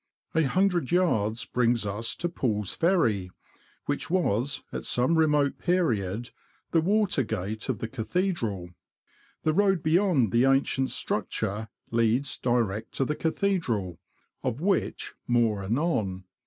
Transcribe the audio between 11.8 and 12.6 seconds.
leads